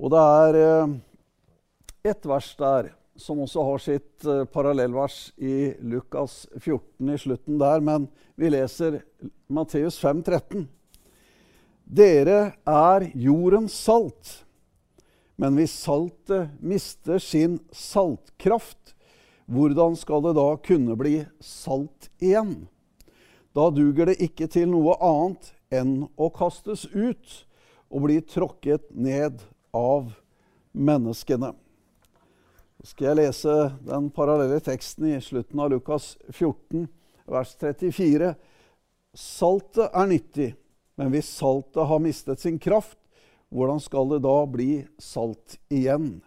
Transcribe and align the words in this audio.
Og 0.00 0.08
det 0.14 0.20
er 0.24 0.56
eh, 0.56 0.92
ett 2.08 2.24
vers 2.24 2.54
der 2.56 2.94
som 3.20 3.42
også 3.44 3.64
har 3.66 3.82
sitt 3.84 4.24
eh, 4.24 4.46
parallellvers 4.48 5.26
i 5.36 5.74
Lukas 5.84 6.46
14 6.56 7.10
i 7.12 7.18
slutten 7.20 7.58
der, 7.60 7.84
men 7.84 8.06
vi 8.32 8.48
leser 8.48 9.02
Matteus 9.52 9.98
5, 10.00 10.22
13. 10.24 10.64
Dere 11.84 12.38
er 12.64 13.06
jordens 13.12 13.76
salt, 13.76 14.38
men 15.36 15.60
hvis 15.60 15.76
saltet 15.82 16.56
mister 16.64 17.20
sin 17.20 17.58
saltkraft, 17.68 18.94
hvordan 19.50 19.98
skal 20.00 20.24
det 20.24 20.36
da 20.38 20.48
kunne 20.64 20.96
bli 20.96 21.14
salt 21.44 22.08
igjen? 22.22 22.70
Da 23.52 23.68
duger 23.74 24.08
det 24.08 24.20
ikke 24.22 24.48
til 24.48 24.70
noe 24.72 24.96
annet 25.04 25.52
enn 25.74 25.96
å 26.16 26.32
kastes 26.32 26.86
ut 26.94 27.40
og 27.90 28.06
bli 28.06 28.20
tråkket 28.24 28.94
ned 28.94 29.42
av 29.76 30.12
menneskene. 30.72 31.52
Så 32.80 32.94
skal 32.94 33.10
jeg 33.10 33.18
lese 33.20 33.56
den 33.84 34.08
parallelle 34.14 34.60
teksten 34.64 35.10
i 35.10 35.18
slutten 35.20 35.60
av 35.60 35.72
Lukas 35.74 36.14
14, 36.30 36.86
vers 37.28 37.52
34. 37.60 38.32
Saltet 39.12 39.90
er 39.90 40.08
nyttig, 40.08 40.48
men 40.96 41.12
hvis 41.12 41.28
saltet 41.28 41.88
har 41.90 42.00
mistet 42.00 42.40
sin 42.40 42.58
kraft, 42.62 42.96
hvordan 43.50 43.82
skal 43.82 44.14
det 44.14 44.22
da 44.24 44.36
bli 44.46 44.70
salt 45.02 45.58
igjen? 45.68 46.20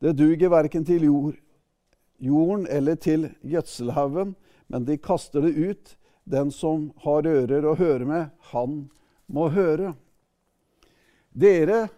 Det 0.00 0.16
duger 0.16 0.50
verken 0.50 0.86
til 0.88 1.04
jord, 1.04 1.38
jorden 2.18 2.66
eller 2.66 2.96
til 2.96 3.28
gjødselhaugen, 3.44 4.34
men 4.66 4.86
de 4.88 4.96
kaster 4.98 5.44
det 5.44 5.54
ut. 5.54 5.96
Den 6.24 6.50
som 6.54 6.90
har 7.04 7.26
ører 7.26 7.66
å 7.66 7.76
høre 7.76 8.06
med, 8.06 8.28
han 8.52 8.84
må 9.26 9.48
høre. 9.52 9.94
Dere 11.30 11.88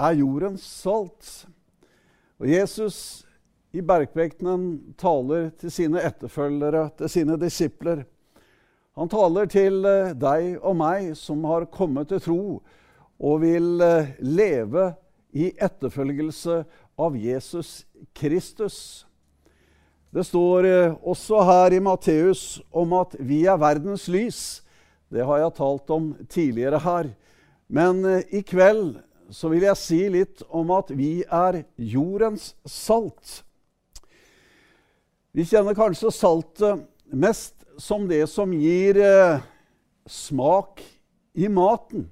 er 0.00 0.16
jordens 0.18 0.64
salt. 0.64 1.46
Og 2.40 2.48
Jesus 2.50 2.96
i 3.72 3.80
bergprekenen 3.80 4.94
taler 5.00 5.50
til 5.60 5.72
sine 5.72 6.02
etterfølgere, 6.04 6.90
til 6.98 7.12
sine 7.12 7.38
disipler. 7.40 8.04
Han 8.98 9.08
taler 9.08 9.48
til 9.48 9.86
eh, 9.88 10.12
deg 10.12 10.58
og 10.60 10.76
meg 10.76 11.12
som 11.16 11.44
har 11.48 11.70
kommet 11.72 12.10
til 12.10 12.20
tro 12.20 12.42
og 13.22 13.38
vil 13.40 13.80
eh, 13.80 14.10
leve 14.20 14.90
i 15.32 15.48
etterfølgelse 15.56 16.58
av 17.00 17.16
Jesus 17.16 17.86
Kristus. 18.12 18.76
Det 20.12 20.26
står 20.28 20.68
eh, 20.68 20.98
også 21.00 21.40
her 21.48 21.72
i 21.72 21.80
Matteus 21.80 22.60
om 22.68 22.92
at 23.00 23.16
vi 23.16 23.46
er 23.48 23.56
verdens 23.62 24.04
lys. 24.12 24.60
Det 25.08 25.24
har 25.24 25.40
jeg 25.40 25.56
talt 25.56 25.96
om 25.96 26.12
tidligere 26.28 26.82
her. 26.84 27.08
Men 27.72 28.04
i 28.28 28.42
kveld 28.44 28.98
så 29.30 29.50
vil 29.52 29.66
jeg 29.66 29.80
si 29.80 30.00
litt 30.12 30.42
om 30.50 30.72
at 30.74 30.90
vi 30.94 31.22
er 31.22 31.62
jordens 31.76 32.52
salt. 32.68 33.42
Vi 35.32 35.46
kjenner 35.48 35.76
kanskje 35.76 36.12
saltet 36.12 36.82
mest 37.12 37.54
som 37.80 38.04
det 38.08 38.26
som 38.28 38.52
gir 38.52 38.98
eh, 39.00 39.40
smak 40.06 40.82
i 41.32 41.48
maten. 41.48 42.08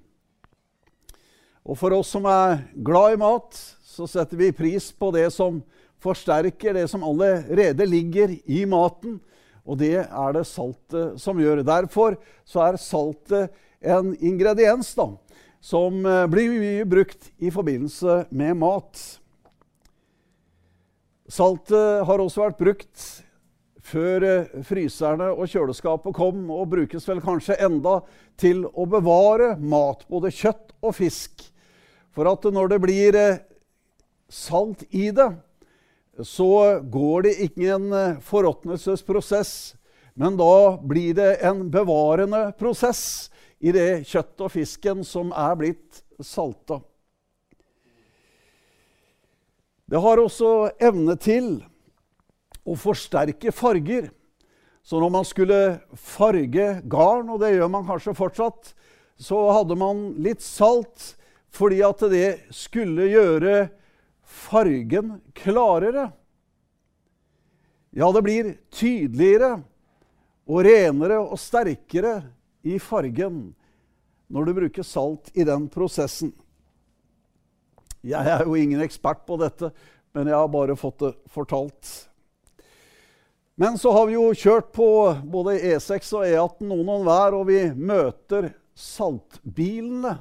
Og 1.67 1.77
for 1.79 1.93
oss 1.99 2.15
som 2.15 2.25
er 2.31 2.63
glad 2.75 3.15
i 3.15 3.21
mat, 3.21 3.59
så 3.85 4.09
setter 4.09 4.41
vi 4.41 4.55
pris 4.57 4.89
på 4.97 5.11
det 5.13 5.29
som 5.35 5.61
forsterker 6.01 6.75
det 6.75 6.87
som 6.89 7.05
allerede 7.05 7.87
ligger 7.87 8.33
i 8.49 8.65
maten. 8.65 9.19
Og 9.69 9.79
det 9.83 9.99
er 10.01 10.33
det 10.35 10.47
saltet 10.49 11.21
som 11.21 11.41
gjør. 11.41 11.61
Derfor 11.67 12.17
så 12.49 12.65
er 12.71 12.81
saltet 12.81 13.53
en 13.81 14.15
ingrediens 14.17 14.95
da, 14.97 15.11
som 15.61 16.07
eh, 16.07 16.27
blir 16.27 16.53
mye 16.57 16.85
brukt 16.89 17.31
i 17.39 17.51
forbindelse 17.53 18.25
med 18.31 18.57
mat. 18.57 19.01
Saltet 21.31 22.07
har 22.09 22.23
også 22.23 22.47
vært 22.47 22.61
brukt 22.61 23.05
før 23.91 24.25
eh, 24.27 24.63
fryserne 24.67 25.31
og 25.35 25.51
kjøleskapet 25.53 26.17
kom, 26.17 26.47
og 26.51 26.73
brukes 26.73 27.07
vel 27.09 27.21
kanskje 27.25 27.59
enda 27.61 28.01
til 28.41 28.65
å 28.73 28.89
bevare 28.89 29.55
mat, 29.61 30.07
både 30.09 30.33
kjøtt 30.33 30.73
og 30.81 30.97
fisk. 30.97 31.45
For 32.17 32.27
at 32.27 32.49
når 32.49 32.73
det 32.73 32.81
blir 32.83 33.19
eh, 33.21 33.43
salt 34.33 34.87
i 34.91 35.11
det, 35.15 35.29
så 36.27 36.81
går 36.91 37.23
det 37.25 37.35
ikke 37.47 37.77
en 37.77 37.93
forråtnelsesprosess, 38.27 39.53
men 40.19 40.35
da 40.37 40.77
blir 40.85 41.15
det 41.17 41.31
en 41.47 41.63
bevarende 41.73 42.51
prosess 42.59 43.31
i 43.61 43.73
det 43.77 44.07
kjøttet 44.09 44.47
og 44.47 44.53
fisken 44.55 45.03
som 45.05 45.35
er 45.37 45.59
blitt 45.61 46.01
salta. 46.25 46.81
Det 49.91 50.01
har 50.01 50.23
også 50.23 50.71
evne 50.81 51.17
til 51.21 51.59
å 52.63 52.77
forsterke 52.79 53.53
farger. 53.53 54.09
Så 54.87 55.01
når 55.03 55.13
man 55.13 55.27
skulle 55.27 55.59
farge 55.99 56.69
garn, 56.89 57.29
og 57.29 57.41
det 57.43 57.53
gjør 57.57 57.73
man 57.73 57.89
kanskje 57.89 58.17
fortsatt, 58.17 58.73
så 59.21 59.41
hadde 59.53 59.77
man 59.77 60.07
litt 60.23 60.45
salt 60.45 61.15
fordi 61.51 61.81
at 61.83 62.05
det 62.13 62.29
skulle 62.55 63.09
gjøre 63.11 63.55
fargen 64.23 65.19
klarere. 65.35 66.07
Ja, 67.91 68.07
det 68.15 68.23
blir 68.23 68.53
tydeligere 68.71 69.57
og 70.47 70.63
renere 70.65 71.19
og 71.19 71.35
sterkere 71.43 72.21
i 72.63 72.79
fargen 72.83 73.51
når 74.31 74.47
du 74.47 74.55
bruker 74.61 74.87
salt 74.87 75.33
i 75.35 75.45
den 75.47 75.67
prosessen. 75.73 76.33
Jeg 78.07 78.33
er 78.33 78.47
jo 78.47 78.57
ingen 78.57 78.81
ekspert 78.81 79.27
på 79.29 79.37
dette, 79.41 79.73
men 80.17 80.31
jeg 80.31 80.39
har 80.39 80.49
bare 80.53 80.79
fått 80.79 81.03
det 81.03 81.13
fortalt. 81.33 81.91
Men 83.61 83.77
så 83.79 83.93
har 83.93 84.07
vi 84.09 84.15
jo 84.15 84.31
kjørt 84.33 84.71
på 84.73 84.87
både 85.29 85.59
E6 85.59 86.15
og 86.17 86.25
E18 86.25 86.71
noen 86.71 86.95
og 86.95 87.03
hver, 87.05 87.37
og 87.37 87.49
vi 87.51 87.59
møter 87.77 88.55
saltbilene. 88.73 90.15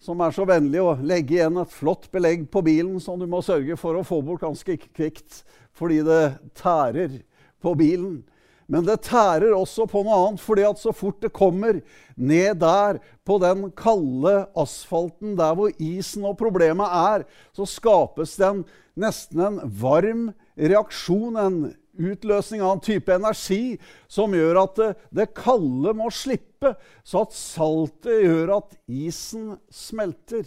Som 0.00 0.22
er 0.22 0.32
så 0.32 0.46
vennlige 0.48 0.86
å 0.86 0.94
legge 1.02 1.36
igjen 1.36 1.58
et 1.60 1.74
flott 1.74 2.06
belegg 2.14 2.46
på 2.48 2.62
bilen 2.64 3.02
som 3.02 3.18
du 3.20 3.26
må 3.28 3.42
sørge 3.44 3.76
for 3.76 3.98
å 3.98 4.06
få 4.06 4.22
bort 4.24 4.46
ganske 4.46 4.78
kvikt 4.86 5.42
fordi 5.76 5.98
det 6.06 6.22
tærer 6.56 7.18
på 7.60 7.74
bilen. 7.76 8.22
Men 8.68 8.84
det 8.84 8.98
tærer 9.06 9.54
også 9.56 9.86
på 9.88 10.02
noe 10.04 10.16
annet, 10.26 10.42
fordi 10.44 10.66
at 10.68 10.80
så 10.80 10.92
fort 10.92 11.22
det 11.24 11.32
kommer 11.36 11.80
ned 12.20 12.58
der 12.60 12.98
på 13.24 13.38
den 13.40 13.70
kalde 13.72 14.42
asfalten, 14.60 15.32
der 15.38 15.56
hvor 15.56 15.72
isen 15.80 16.26
og 16.28 16.36
problemet 16.40 16.84
er, 16.84 17.24
så 17.56 17.64
skapes 17.68 18.36
det 18.36 18.52
nesten 18.98 19.40
en 19.44 19.60
varm 19.80 20.28
reaksjon, 20.58 21.40
en 21.40 21.60
utløsning 21.98 22.62
av 22.62 22.76
en 22.76 22.84
type 22.84 23.14
energi 23.14 23.78
som 24.10 24.36
gjør 24.36 24.60
at 24.62 24.76
det, 24.78 24.90
det 25.16 25.30
kalde 25.38 25.96
må 25.96 26.12
slippe, 26.14 26.74
så 27.02 27.24
at 27.24 27.36
saltet 27.36 28.20
gjør 28.26 28.58
at 28.60 28.76
isen 28.86 29.54
smelter. 29.72 30.44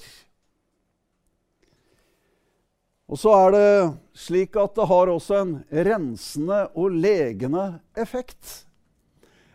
Og 3.12 3.20
så 3.20 3.32
er 3.36 3.50
det 3.52 3.72
slik 4.16 4.56
at 4.56 4.78
det 4.78 4.88
har 4.88 5.10
også 5.12 5.42
en 5.42 5.56
rensende 5.88 6.62
og 6.80 6.94
legende 6.96 7.66
effekt. 8.00 8.62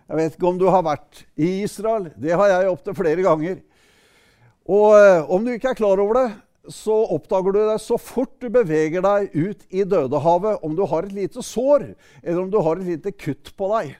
Jeg 0.07 0.19
vet 0.19 0.37
ikke 0.37 0.51
om 0.51 0.59
du 0.61 0.67
har 0.69 0.85
vært 0.85 1.25
i 1.41 1.63
Israel. 1.65 2.11
Det 2.21 2.37
har 2.37 2.53
jeg 2.53 2.69
opptil 2.71 2.99
flere 2.99 3.25
ganger. 3.25 3.63
Og 4.69 4.99
eh, 4.99 5.25
om 5.33 5.47
du 5.47 5.55
ikke 5.55 5.73
er 5.73 5.79
klar 5.79 6.03
over 6.03 6.21
det, 6.21 6.29
så 6.69 6.95
oppdager 7.15 7.55
du 7.55 7.61
det 7.71 7.79
så 7.81 7.97
fort 7.99 8.35
du 8.43 8.49
beveger 8.53 9.05
deg 9.07 9.33
ut 9.33 9.65
i 9.71 9.87
Dødehavet, 9.87 10.61
om 10.67 10.75
du 10.77 10.83
har 10.91 11.07
et 11.07 11.15
lite 11.15 11.43
sår, 11.43 11.93
eller 12.23 12.43
om 12.43 12.51
du 12.53 12.59
har 12.61 12.77
et 12.77 12.91
lite 12.91 13.15
kutt 13.15 13.55
på 13.57 13.71
deg. 13.73 13.95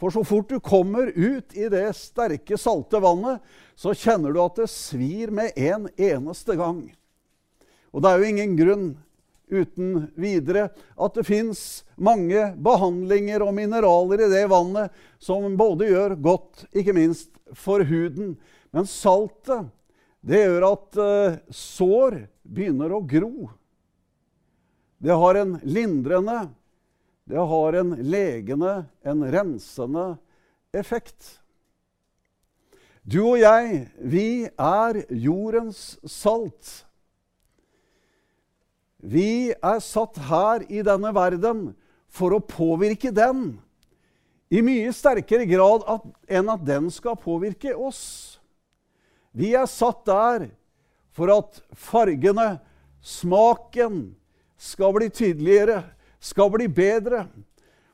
For 0.00 0.12
så 0.12 0.24
fort 0.24 0.48
du 0.48 0.56
kommer 0.64 1.12
ut 1.12 1.54
i 1.54 1.68
det 1.70 1.90
sterke, 1.96 2.56
salte 2.58 3.02
vannet, 3.04 3.44
så 3.76 3.92
kjenner 3.94 4.32
du 4.32 4.40
at 4.42 4.56
det 4.62 4.70
svir 4.72 5.30
med 5.36 5.52
en 5.60 5.86
eneste 6.00 6.56
gang. 6.56 6.88
Og 7.90 8.02
det 8.02 8.10
er 8.10 8.20
jo 8.20 8.30
ingen 8.30 8.56
grunn 8.58 8.90
uten 9.50 10.06
videre 10.14 10.68
at 10.94 11.16
det 11.18 11.26
fins 11.26 11.82
mange 11.98 12.52
behandlinger 12.62 13.42
og 13.42 13.54
mineraler 13.56 14.24
i 14.24 14.30
det 14.30 14.44
vannet 14.50 14.94
som 15.22 15.56
både 15.58 15.90
gjør 15.90 16.14
godt, 16.22 16.64
ikke 16.70 16.94
minst 16.96 17.32
for 17.58 17.82
huden. 17.86 18.36
Men 18.70 18.86
saltet, 18.86 19.68
det 20.22 20.44
gjør 20.44 20.68
at 20.70 21.00
uh, 21.00 21.40
sår 21.50 22.22
begynner 22.46 22.94
å 22.94 23.02
gro. 23.02 23.50
Det 25.00 25.16
har 25.16 25.40
en 25.40 25.56
lindrende, 25.64 26.38
det 27.24 27.50
har 27.50 27.78
en 27.80 27.94
legende, 28.04 28.74
en 29.02 29.24
rensende 29.32 30.06
effekt. 30.76 31.40
Du 33.02 33.22
og 33.24 33.40
jeg, 33.40 33.86
vi 33.96 34.44
er 34.60 35.00
jordens 35.08 35.96
salt. 36.04 36.84
Vi 39.00 39.52
er 39.56 39.80
satt 39.80 40.18
her 40.28 40.64
i 40.68 40.82
denne 40.84 41.12
verden 41.16 41.70
for 42.12 42.36
å 42.36 42.44
påvirke 42.44 43.12
den 43.14 43.58
i 44.50 44.60
mye 44.66 44.90
sterkere 44.92 45.46
grad 45.48 45.86
enn 46.28 46.50
at 46.50 46.64
den 46.66 46.90
skal 46.92 47.18
påvirke 47.18 47.72
oss. 47.76 48.40
Vi 49.32 49.54
er 49.54 49.68
satt 49.70 50.02
der 50.08 50.48
for 51.14 51.30
at 51.32 51.60
fargene, 51.76 52.58
smaken, 53.00 54.10
skal 54.60 54.92
bli 54.92 55.08
tydeligere, 55.08 55.84
skal 56.20 56.50
bli 56.52 56.66
bedre. 56.68 57.24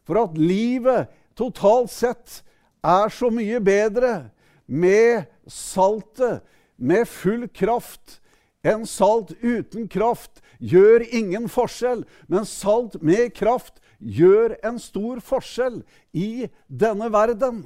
For 0.07 0.19
at 0.25 0.39
livet 0.39 1.13
totalt 1.39 1.93
sett 1.93 2.41
er 2.83 3.13
så 3.13 3.31
mye 3.31 3.61
bedre 3.63 4.31
med 4.67 5.27
saltet, 5.47 6.43
med 6.77 7.07
full 7.09 7.47
kraft. 7.57 8.19
En 8.67 8.87
salt 8.89 9.31
uten 9.45 9.87
kraft 9.91 10.41
gjør 10.59 11.05
ingen 11.15 11.47
forskjell, 11.53 12.03
men 12.27 12.49
salt 12.49 12.97
med 13.05 13.31
kraft 13.37 13.79
gjør 13.99 14.57
en 14.67 14.81
stor 14.83 15.21
forskjell 15.25 15.81
i 16.17 16.49
denne 16.67 17.11
verden. 17.15 17.63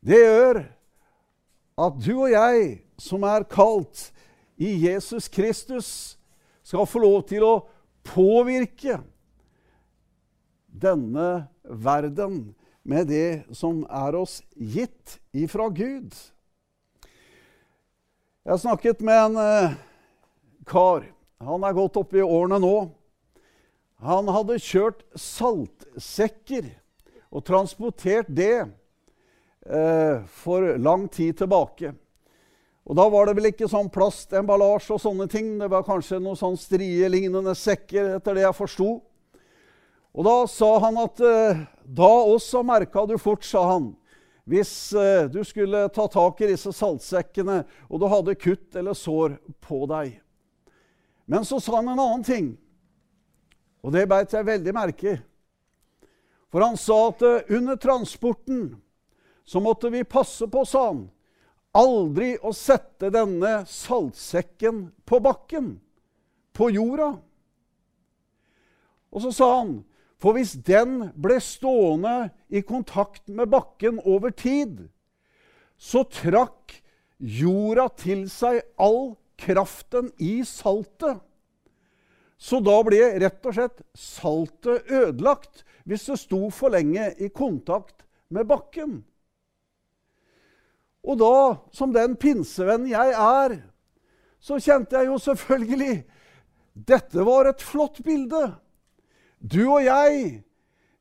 Det 0.00 0.18
gjør 0.22 0.62
at 1.82 2.00
du 2.00 2.12
og 2.14 2.32
jeg, 2.32 2.82
som 3.00 3.24
er 3.26 3.46
kalt 3.50 4.08
i 4.56 4.72
Jesus 4.86 5.28
Kristus, 5.32 5.88
skal 6.62 6.88
få 6.88 7.02
lov 7.02 7.22
til 7.28 7.44
å 7.44 7.54
påvirke 8.06 9.00
denne 10.66 11.46
verden 11.62 12.54
med 12.82 13.10
det 13.10 13.54
som 13.54 13.82
er 13.86 14.16
oss 14.18 14.40
gitt 14.56 15.18
ifra 15.36 15.68
Gud. 15.70 16.10
Jeg 18.42 18.56
har 18.56 18.58
snakket 18.58 19.02
med 19.06 19.14
en 19.14 19.36
eh, 19.38 19.74
kar. 20.66 21.04
Han 21.46 21.62
er 21.62 21.76
godt 21.76 22.00
oppe 22.00 22.18
i 22.18 22.24
årene 22.26 22.56
nå. 22.58 22.88
Han 24.02 24.30
hadde 24.34 24.56
kjørt 24.58 25.04
saltsekker 25.14 26.66
og 27.30 27.44
transportert 27.46 28.26
det 28.26 28.64
eh, 28.64 30.26
for 30.42 30.66
lang 30.74 31.06
tid 31.06 31.38
tilbake. 31.38 31.92
Og 32.82 32.98
Da 32.98 33.06
var 33.14 33.30
det 33.30 33.36
vel 33.38 33.52
ikke 33.52 33.70
sånn 33.70 33.92
plastemballasje 33.94 34.96
og 34.96 35.02
sånne 35.06 35.30
ting. 35.30 35.54
Det 35.62 35.70
var 35.70 35.86
kanskje 35.86 36.18
noen 36.18 36.42
sånn 36.42 36.58
strielignende 36.58 37.54
sekker, 37.54 38.16
etter 38.16 38.34
det 38.34 38.42
jeg 38.48 38.58
forsto. 38.58 38.90
Og 40.18 40.26
da 40.26 40.36
sa 40.50 40.72
han 40.82 40.98
at 40.98 41.22
eh, 41.22 41.62
da 41.86 42.14
også 42.34 42.66
merka 42.66 43.06
du 43.06 43.14
fort, 43.22 43.46
sa 43.46 43.68
han, 43.76 43.92
hvis 44.44 44.92
eh, 44.98 45.28
du 45.30 45.44
skulle 45.46 45.86
ta 45.94 46.08
tak 46.10 46.40
i 46.42 46.50
disse 46.50 46.72
saltsekkene 46.74 47.62
og 47.88 48.00
du 48.02 48.08
hadde 48.10 48.38
kutt 48.40 48.76
eller 48.78 48.96
sår 48.98 49.36
på 49.62 49.84
deg. 49.90 50.16
Men 51.30 51.46
så 51.46 51.60
sa 51.62 51.78
han 51.78 51.92
en 51.92 52.02
annen 52.02 52.24
ting. 52.26 52.48
Og 53.82 53.94
det 53.94 54.08
beit 54.10 54.34
jeg 54.34 54.46
veldig 54.46 54.74
merke 54.74 55.14
i. 55.14 55.20
For 56.52 56.64
han 56.66 56.76
sa 56.76 56.98
at 57.12 57.22
eh, 57.26 57.54
under 57.56 57.78
transporten 57.80 58.64
så 59.44 59.62
måtte 59.62 59.90
vi 59.90 60.04
passe 60.04 60.46
på, 60.50 60.64
sa 60.66 60.88
han, 60.90 61.06
aldri 61.72 62.34
å 62.44 62.52
sette 62.54 63.08
denne 63.14 63.62
saltsekken 63.68 64.84
på 65.08 65.18
bakken, 65.24 65.74
på 66.52 66.68
jorda. 66.74 67.14
Og 69.12 69.24
så 69.24 69.32
sa 69.34 69.48
han, 69.58 69.72
for 70.22 70.36
hvis 70.38 70.54
den 70.62 71.08
ble 71.18 71.40
stående 71.42 72.30
i 72.46 72.62
kontakt 72.62 73.26
med 73.26 73.50
bakken 73.50 73.98
over 74.06 74.30
tid, 74.30 74.84
så 75.74 76.04
trakk 76.06 76.76
jorda 77.18 77.88
til 77.98 78.28
seg 78.30 78.60
all 78.78 79.16
kraften 79.42 80.12
i 80.22 80.44
saltet. 80.46 81.18
Så 82.38 82.62
da 82.62 82.76
ble 82.86 83.00
rett 83.22 83.42
og 83.46 83.56
slett 83.56 83.82
saltet 83.98 84.90
ødelagt 84.90 85.64
hvis 85.86 86.06
det 86.06 86.20
sto 86.22 86.46
for 86.54 86.74
lenge 86.74 87.10
i 87.18 87.30
kontakt 87.34 88.06
med 88.30 88.46
bakken. 88.50 89.00
Og 91.02 91.18
da, 91.18 91.34
som 91.74 91.90
den 91.94 92.14
pinsevenn 92.14 92.86
jeg 92.90 93.14
er, 93.18 93.58
så 94.42 94.58
kjente 94.62 94.98
jeg 94.98 95.10
jo 95.10 95.18
selvfølgelig 95.22 95.94
Dette 96.72 97.24
var 97.26 97.50
et 97.50 97.62
flott 97.62 97.98
bilde. 98.06 98.46
Du 99.42 99.62
og 99.66 99.84
jeg, 99.84 100.42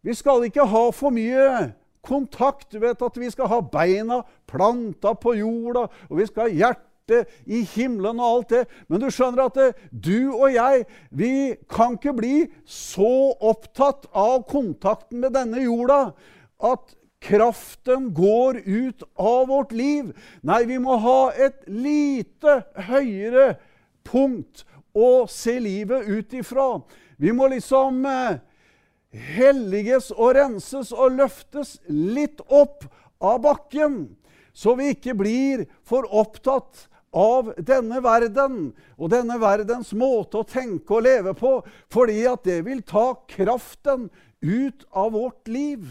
vi 0.02 0.14
skal 0.18 0.48
ikke 0.48 0.66
ha 0.66 0.84
for 0.96 1.14
mye 1.14 1.72
kontakt. 2.02 2.72
Du 2.74 2.80
vet 2.82 3.02
at 3.02 3.20
vi 3.22 3.30
skal 3.30 3.52
ha 3.52 3.60
beina 3.62 4.24
planta 4.50 5.14
på 5.14 5.36
jorda, 5.38 5.86
og 6.10 6.18
vi 6.18 6.26
skal 6.30 6.50
ha 6.50 6.56
hjertet 6.56 6.88
hjerte 7.12 7.26
i 7.46 7.64
himmelen 7.76 8.20
og 8.20 8.38
alt 8.38 8.50
det. 8.50 8.64
Men 8.88 9.02
du 9.02 9.10
skjønner 9.12 9.46
at 9.46 9.56
det, 9.56 9.70
du 9.92 10.34
og 10.34 10.54
jeg, 10.54 10.86
vi 11.10 11.56
kan 11.70 11.98
ikke 11.98 12.14
bli 12.14 12.48
så 12.66 13.36
opptatt 13.40 14.08
av 14.14 14.46
kontakten 14.50 15.22
med 15.22 15.34
denne 15.34 15.62
jorda 15.64 16.14
at 16.62 16.96
kraften 17.22 18.12
går 18.14 18.64
ut 18.66 19.04
av 19.20 19.48
vårt 19.50 19.72
liv. 19.72 20.12
Nei, 20.42 20.64
vi 20.66 20.80
må 20.82 20.98
ha 21.02 21.32
et 21.34 21.62
lite 21.68 22.64
høyere 22.90 23.56
punkt 24.04 24.66
å 24.94 25.26
se 25.30 25.58
livet 25.60 26.08
ut 26.08 26.34
ifra. 26.34 26.82
Vi 27.18 27.34
må 27.36 27.48
liksom 27.52 28.06
eh, 28.06 28.40
helliges 29.12 30.12
og 30.16 30.36
renses 30.38 30.92
og 30.96 31.18
løftes 31.20 31.78
litt 31.88 32.42
opp 32.48 32.88
av 33.22 33.42
bakken, 33.44 34.16
så 34.54 34.76
vi 34.80 34.92
ikke 34.96 35.16
blir 35.16 35.66
for 35.88 36.08
opptatt 36.08 36.88
av 37.12 37.52
denne 37.60 38.00
verden 38.04 38.72
og 38.96 39.12
denne 39.12 39.36
verdens 39.42 39.92
måte 39.98 40.42
å 40.42 40.48
tenke 40.48 40.96
og 40.96 41.06
leve 41.06 41.36
på, 41.36 41.58
fordi 41.92 42.24
at 42.32 42.46
det 42.48 42.62
vil 42.68 42.84
ta 42.88 43.12
kraften 43.30 44.10
ut 44.42 44.86
av 44.92 45.12
vårt 45.16 45.52
liv. 45.52 45.86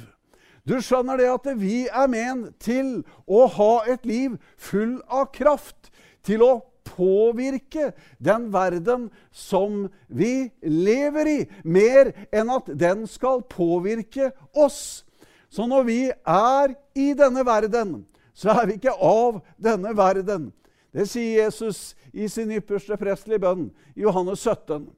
Du 0.65 0.79
skjønner 0.85 1.21
det 1.21 1.29
at 1.33 1.47
vi 1.61 1.85
er 1.89 2.09
ment 2.11 2.57
til 2.63 3.01
å 3.27 3.47
ha 3.57 3.73
et 3.89 4.05
liv 4.09 4.37
full 4.61 4.99
av 5.09 5.31
kraft, 5.37 5.93
til 6.25 6.45
å 6.45 6.53
påvirke 6.91 7.93
den 8.19 8.49
verden 8.53 9.09
som 9.31 9.87
vi 10.07 10.51
lever 10.63 11.31
i, 11.31 11.39
mer 11.65 12.13
enn 12.35 12.51
at 12.53 12.71
den 12.75 13.07
skal 13.11 13.45
påvirke 13.47 14.33
oss. 14.53 15.05
Så 15.51 15.67
når 15.67 15.87
vi 15.89 16.01
er 16.11 16.77
i 16.95 17.11
denne 17.19 17.47
verden, 17.47 18.01
så 18.35 18.55
er 18.55 18.69
vi 18.69 18.79
ikke 18.79 18.95
av 18.95 19.41
denne 19.59 19.95
verden. 19.97 20.51
Det 20.91 21.07
sier 21.07 21.45
Jesus 21.45 21.93
i 22.13 22.27
sin 22.31 22.51
ypperste 22.55 22.97
prestelige 22.99 23.43
bønn 23.43 23.69
i 23.95 24.03
Johannes 24.07 24.43
17. 24.43 24.89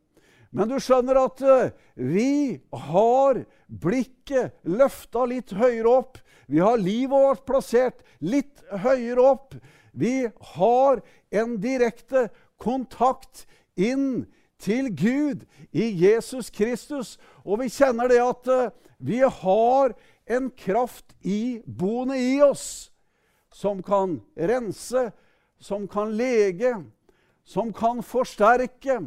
Men 0.53 0.69
du 0.69 0.77
skjønner 0.81 1.17
at 1.17 1.41
eh, 1.45 1.73
vi 1.97 2.61
har 2.89 3.41
blikket 3.67 4.53
løfta 4.69 5.25
litt 5.29 5.55
høyere 5.57 5.89
opp. 5.89 6.19
Vi 6.47 6.61
har 6.61 6.81
livet 6.81 7.17
vårt 7.17 7.47
plassert 7.49 8.03
litt 8.21 8.61
høyere 8.85 9.25
opp. 9.33 9.57
Vi 9.93 10.29
har 10.57 11.01
en 11.33 11.57
direkte 11.61 12.29
kontakt 12.61 13.47
inn 13.77 14.27
til 14.63 14.93
Gud 14.95 15.45
i 15.73 15.89
Jesus 16.05 16.51
Kristus. 16.55 17.17
Og 17.45 17.63
vi 17.63 17.71
kjenner 17.73 18.11
det 18.13 18.21
at 18.23 18.51
eh, 18.53 18.71
vi 19.03 19.23
har 19.25 19.95
en 20.31 20.51
kraft 20.55 21.17
iboende 21.27 22.19
i 22.21 22.37
oss 22.45 22.93
som 23.53 23.83
kan 23.85 24.21
rense, 24.37 25.11
som 25.61 25.89
kan 25.91 26.15
lege, 26.17 26.77
som 27.45 27.73
kan 27.75 28.03
forsterke, 28.07 29.01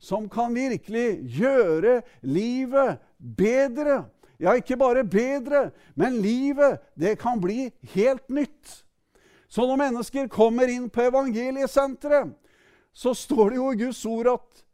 som 0.00 0.28
kan 0.32 0.54
virkelig 0.54 1.20
gjøre 1.36 2.00
livet 2.22 3.02
bedre. 3.18 4.04
Ja, 4.40 4.54
ikke 4.56 4.78
bare 4.80 5.04
bedre, 5.04 5.70
men 5.94 6.22
livet, 6.24 6.80
det 6.96 7.18
kan 7.20 7.42
bli 7.42 7.68
helt 7.92 8.30
nytt. 8.32 8.86
Så 9.50 9.66
når 9.66 9.80
mennesker 9.80 10.28
kommer 10.30 10.70
inn 10.70 10.86
på 10.90 11.08
evangeliesenteret, 11.08 12.30
så 12.94 13.14
står 13.14 13.50
det 13.50 13.58
jo 13.58 13.70
i 13.72 13.78
Guds 13.80 14.00
ord 14.06 14.28
at 14.36 14.64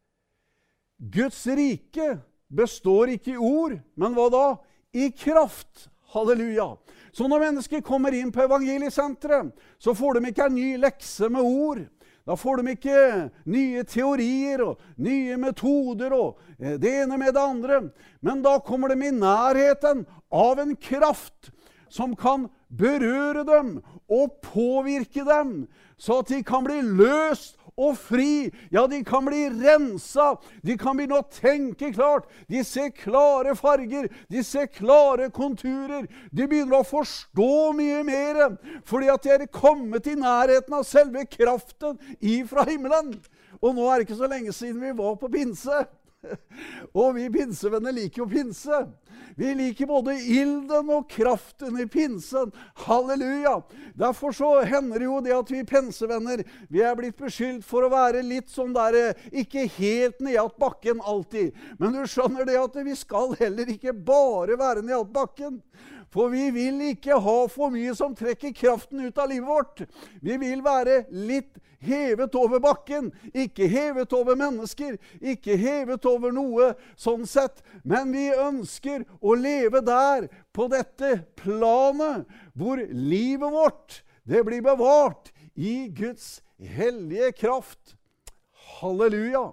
Guds 0.97 1.43
rike 1.47 2.17
består 2.49 3.13
ikke 3.17 3.35
i 3.35 3.41
ord, 3.41 3.77
men 3.97 4.17
hva 4.17 4.29
da? 4.33 4.47
I 4.97 5.11
kraft. 5.17 5.89
Halleluja. 6.13 6.77
Så 7.13 7.27
når 7.29 7.43
mennesker 7.43 7.83
kommer 7.85 8.15
inn 8.15 8.31
på 8.33 8.45
evangeliesenteret, 8.45 9.51
så 9.81 9.95
får 9.97 10.17
de 10.17 10.31
ikke 10.31 10.47
en 10.47 10.57
ny 10.57 10.69
lekse 10.81 11.29
med 11.33 11.45
ord. 11.45 11.83
Da 12.27 12.37
får 12.37 12.61
de 12.61 12.75
ikke 12.75 13.01
nye 13.47 13.83
teorier 13.87 14.63
og 14.65 14.81
nye 14.99 15.37
metoder 15.39 16.13
og 16.17 16.41
eh, 16.59 16.75
det 16.81 16.93
ene 17.05 17.19
med 17.21 17.37
det 17.37 17.43
andre. 17.43 17.81
Men 18.21 18.43
da 18.43 18.57
kommer 18.65 18.91
de 18.91 18.99
i 19.07 19.15
nærheten 19.15 20.03
av 20.35 20.61
en 20.61 20.75
kraft 20.77 21.53
som 21.89 22.17
kan 22.19 22.49
berøre 22.69 23.45
dem 23.47 23.77
og 24.09 24.39
påvirke 24.43 25.25
dem, 25.27 25.67
så 25.99 26.21
at 26.23 26.33
de 26.33 26.43
kan 26.45 26.65
bli 26.67 26.81
løst 26.83 27.57
og 27.77 27.97
fri. 28.01 28.49
Ja, 28.73 28.87
de 28.89 29.03
kan 29.05 29.27
bli 29.27 29.47
rensa. 29.53 30.35
De 30.65 30.77
kan 30.81 30.97
begynne 30.97 31.21
å 31.21 31.29
tenke 31.29 31.93
klart. 31.95 32.29
De 32.49 32.63
ser 32.65 32.89
klare 32.97 33.53
farger. 33.59 34.09
De 34.33 34.45
ser 34.45 34.71
klare 34.73 35.29
konturer. 35.35 36.09
De 36.33 36.49
begynner 36.49 36.81
å 36.81 36.89
forstå 36.89 37.53
mye 37.77 38.03
mer 38.07 38.43
fordi 38.89 39.11
at 39.13 39.27
de 39.27 39.35
er 39.37 39.47
kommet 39.53 40.09
i 40.09 40.17
nærheten 40.19 40.79
av 40.79 40.87
selve 40.89 41.27
kraften 41.29 42.01
ifra 42.21 42.65
himmelen. 42.69 43.15
Og 43.61 43.77
nå 43.77 43.87
er 43.89 44.01
det 44.01 44.09
ikke 44.09 44.21
så 44.23 44.31
lenge 44.31 44.57
siden 44.57 44.81
vi 44.81 44.97
var 44.97 45.17
på 45.21 45.31
pinse. 45.33 45.85
Og 47.01 47.17
vi 47.17 47.27
pinsevenner 47.33 47.95
liker 47.95 48.23
jo 48.23 48.29
pinse. 48.31 48.85
Vi 49.37 49.51
liker 49.55 49.89
både 49.91 50.15
ilden 50.17 50.91
og 50.95 51.11
kraften 51.13 51.77
i 51.81 51.87
pinsen. 51.91 52.53
Halleluja! 52.87 53.59
Derfor 53.99 54.33
så 54.33 54.51
hender 54.65 55.03
det 55.03 55.09
jo 55.09 55.19
det 55.25 55.35
at 55.37 55.53
vi 55.53 55.65
pinsevenner 55.69 56.45
vi 56.73 56.81
er 56.85 56.97
blitt 56.97 57.19
beskyldt 57.21 57.67
for 57.67 57.85
å 57.85 57.93
være 57.93 58.25
litt 58.25 58.49
sånn 58.53 58.73
der 58.77 58.97
eh, 58.97 59.27
Ikke 59.45 59.67
helt 59.77 60.23
nedat 60.25 60.57
bakken 60.61 61.03
alltid. 61.05 61.53
Men 61.81 61.97
du 61.97 62.03
skjønner 62.09 62.49
det 62.49 62.57
at 62.61 62.81
vi 62.87 62.97
skal 62.97 63.37
heller 63.41 63.69
ikke 63.77 63.93
bare 63.93 64.57
være 64.61 64.85
nedat 64.87 65.13
bakken. 65.13 65.61
For 66.13 66.31
vi 66.33 66.49
vil 66.55 66.81
ikke 66.93 67.19
ha 67.21 67.39
for 67.51 67.73
mye 67.75 67.95
som 67.99 68.15
trekker 68.17 68.55
kraften 68.57 69.03
ut 69.05 69.19
av 69.19 69.31
livet 69.31 69.49
vårt. 69.49 69.83
Vi 70.23 70.37
vil 70.41 70.63
være 70.65 71.05
litt 71.11 71.59
hevet 71.87 72.35
over 72.39 72.63
bakken. 72.63 73.11
Ikke 73.35 73.69
hevet 73.71 74.13
over 74.17 74.39
mennesker, 74.39 74.97
ikke 75.21 75.59
hevet 75.61 76.07
over 76.09 76.35
noe 76.35 76.73
sånn 76.99 77.27
sett. 77.29 77.63
Men 77.85 78.13
vi 78.15 78.29
ønsker 78.33 79.05
å 79.21 79.37
leve 79.39 79.83
der, 79.85 80.29
på 80.57 80.71
dette 80.73 81.27
planet, 81.37 82.25
hvor 82.57 82.81
livet 82.81 83.53
vårt 83.53 84.01
det 84.27 84.43
blir 84.47 84.65
bevart 84.65 85.31
i 85.55 85.89
Guds 85.95 86.41
hellige 86.57 87.33
kraft. 87.37 87.97
Halleluja! 88.81 89.51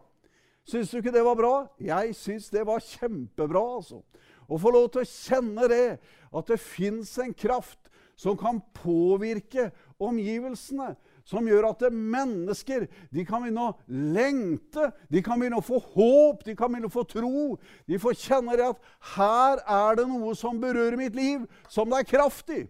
Syns 0.64 0.94
du 0.94 1.02
ikke 1.02 1.12
det 1.12 1.26
var 1.26 1.36
bra? 1.36 1.56
Jeg 1.84 2.14
syns 2.16 2.48
det 2.54 2.64
var 2.68 2.80
kjempebra. 2.80 3.64
altså. 3.78 4.00
Å 4.48 4.60
få 4.60 4.74
lov 4.74 4.92
til 4.94 5.04
å 5.04 5.10
kjenne 5.10 5.70
det, 5.72 5.88
at 6.34 6.50
det 6.50 6.60
fins 6.62 7.16
en 7.22 7.34
kraft 7.34 7.80
som 8.20 8.38
kan 8.38 8.62
påvirke 8.78 9.72
omgivelsene 10.02 10.94
som 11.28 11.48
gjør 11.48 11.70
at 11.70 11.86
mennesker 11.88 12.86
de 13.14 13.24
kan 13.28 13.44
begynne 13.44 13.70
å 13.70 13.76
lengte, 13.88 14.90
de 15.08 15.24
kan 15.24 15.40
begynne 15.40 15.62
å 15.62 15.66
få 15.66 15.80
håp, 15.80 16.44
de 16.44 16.56
kan 16.60 16.72
begynne 16.72 16.92
å 16.92 16.94
få 16.94 17.06
tro. 17.08 17.56
De 17.88 18.00
får 18.02 18.20
kjenne 18.26 18.58
det 18.60 18.68
at 18.74 18.94
her 19.16 19.64
er 19.64 20.00
det 20.00 20.08
noe 20.12 20.36
som 20.38 20.60
berører 20.62 21.00
mitt 21.00 21.16
liv, 21.18 21.46
som 21.72 21.90
det 21.92 22.04
er 22.04 22.12
kraft 22.12 22.52
i. 22.54 22.66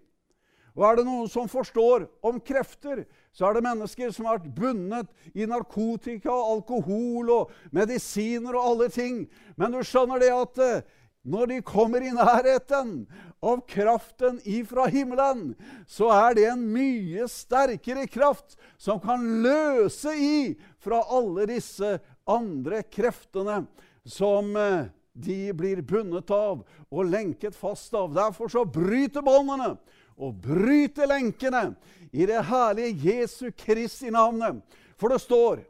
Og 0.73 0.85
er 0.87 0.97
det 0.97 1.05
noen 1.05 1.29
som 1.29 1.49
forstår 1.49 2.07
om 2.25 2.39
krefter, 2.41 3.03
så 3.33 3.45
er 3.45 3.57
det 3.57 3.65
mennesker 3.65 4.13
som 4.13 4.25
har 4.29 4.39
vært 4.39 4.55
bundet 4.57 5.37
i 5.37 5.45
narkotika, 5.49 6.33
alkohol 6.33 7.29
og 7.33 7.53
medisiner 7.73 8.57
og 8.57 8.69
alle 8.71 8.89
ting. 8.93 9.23
Men 9.57 9.73
du 9.73 9.81
skjønner 9.85 10.21
det 10.21 10.31
at 10.33 10.61
eh, 10.61 10.83
når 11.23 11.47
de 11.47 11.59
kommer 11.63 12.03
i 12.03 12.11
nærheten 12.11 13.05
av 13.43 13.61
kraften 13.67 14.39
ifra 14.43 14.87
himmelen, 14.91 15.53
så 15.87 16.09
er 16.11 16.35
det 16.35 16.47
en 16.51 16.65
mye 16.73 17.27
sterkere 17.31 18.05
kraft 18.11 18.57
som 18.77 18.99
kan 19.03 19.23
løse 19.43 20.11
i 20.19 20.35
fra 20.83 20.99
alle 21.15 21.47
disse 21.51 21.95
andre 22.27 22.83
kreftene 22.91 23.63
som 24.03 24.51
eh, 24.59 24.85
de 25.13 25.53
blir 25.55 25.83
bundet 25.85 26.31
av 26.33 26.63
og 26.89 27.05
lenket 27.07 27.55
fast 27.55 27.93
av. 27.95 28.11
Derfor 28.15 28.51
så 28.51 28.65
bryter 28.65 29.23
båndene 29.23 29.75
og 30.19 30.39
bryter 30.43 31.07
lenkene 31.09 31.69
i 32.11 32.27
det 32.29 32.41
herlige 32.49 33.13
Jesu 33.13 33.51
Kristi 33.55 34.11
navnet. 34.13 34.59
For 34.99 35.13
det 35.13 35.21
står 35.23 35.63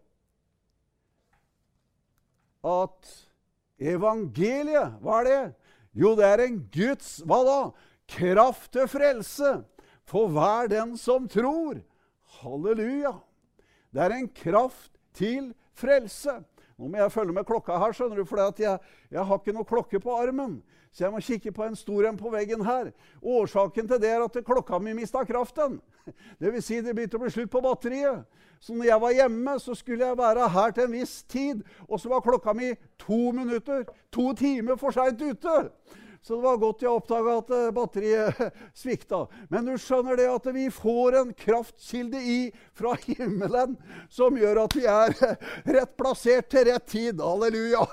at 2.64 3.14
Evangeliet, 3.84 4.96
hva 5.04 5.20
er 5.22 5.28
det? 5.28 5.42
Jo, 5.94 6.14
det 6.18 6.26
er 6.26 6.46
en 6.46 6.62
Guds 6.74 7.18
hva 7.28 7.42
da? 7.48 7.60
Kraft 8.14 8.72
til 8.76 8.88
frelse 8.92 9.52
for 10.10 10.32
hver 10.32 10.70
den 10.72 10.96
som 11.00 11.28
tror. 11.32 11.82
Halleluja! 12.40 13.14
Det 13.94 14.02
er 14.02 14.16
en 14.16 14.30
kraft 14.30 14.92
til 15.14 15.52
frelse. 15.78 16.40
Nå 16.78 16.90
må 16.90 16.98
jeg 16.98 17.14
følge 17.14 17.36
med 17.36 17.46
klokka 17.46 17.78
her, 17.78 17.94
skjønner 17.94 18.20
du, 18.20 18.26
for 18.26 18.42
jeg, 18.42 18.80
jeg, 19.12 19.26
har 19.26 19.40
ikke 19.40 19.54
noe 19.56 19.68
klokke 19.68 20.02
på 20.02 20.16
armen. 20.18 20.58
Så 20.94 21.06
jeg 21.06 21.14
må 21.14 21.22
kikke 21.26 21.54
på 21.54 21.66
en 21.66 21.78
stor 21.78 22.08
en 22.10 22.18
på 22.18 22.32
veggen 22.34 22.66
her. 22.66 22.92
Årsaken 23.22 23.90
til 23.90 24.02
det 24.02 24.10
er 24.14 24.26
at 24.26 24.40
klokka 24.46 24.80
mi 24.82 24.96
mista 24.98 25.24
kraften. 25.26 25.80
Det 26.40 26.54
vil 26.54 26.64
si, 26.64 26.82
det 26.82 26.96
begynte 26.96 27.20
å 27.20 27.24
bli 27.24 27.32
slutt 27.34 27.52
på 27.52 27.62
batteriet. 27.64 28.24
Så 28.64 28.76
når 28.76 28.88
jeg 28.88 29.02
var 29.02 29.12
hjemme, 29.12 29.58
så 29.60 29.76
skulle 29.76 30.08
jeg 30.08 30.18
være 30.18 30.50
her 30.50 30.72
til 30.72 30.86
en 30.86 30.96
viss 30.96 31.24
tid. 31.24 31.64
Og 31.90 32.00
så 32.00 32.10
var 32.10 32.24
klokka 32.24 32.54
mi 32.56 32.72
to 33.00 33.32
minutter, 33.36 33.84
to 34.12 34.32
timer 34.40 34.80
for 34.80 34.96
seint 34.96 35.22
ute. 35.22 35.56
Så 36.24 36.38
det 36.38 36.42
var 36.46 36.60
godt 36.62 36.84
jeg 36.86 36.88
oppdaga 36.88 37.32
at 37.42 37.50
eh, 37.52 37.72
batteriet 37.76 38.38
svikta. 38.80 39.26
Men 39.52 39.66
du 39.68 39.74
skjønner 39.76 40.16
det 40.16 40.30
at 40.32 40.46
vi 40.56 40.70
får 40.72 41.18
en 41.20 41.34
kraftkilde 41.36 42.22
i 42.24 42.38
fra 42.80 42.94
himmelen 43.02 43.74
som 44.08 44.38
gjør 44.40 44.62
at 44.62 44.78
vi 44.78 44.86
er 44.88 45.18
rett 45.76 45.98
plassert 46.00 46.48
til 46.54 46.70
rett 46.70 46.86
tid. 46.88 47.20
Halleluja! 47.20 47.84